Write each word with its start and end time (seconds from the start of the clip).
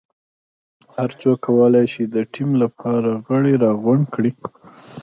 هر 0.95 1.09
څوک 1.21 1.37
کولای 1.47 1.85
شي 1.93 2.03
د 2.15 2.17
ټیم 2.33 2.49
لپاره 2.63 3.11
غړي 3.27 3.53
راغونډ 3.65 4.03
کړي. 4.13 4.31